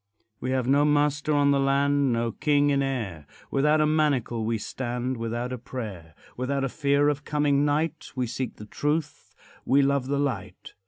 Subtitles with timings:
[0.39, 4.57] We have no master on the land No king in air Without a manacle we
[4.57, 9.83] stand, Without a prayer, Without a fear of coming night, We seek the truth, we
[9.83, 10.73] love the light.